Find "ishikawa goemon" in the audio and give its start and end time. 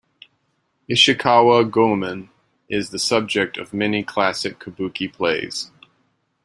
0.89-2.29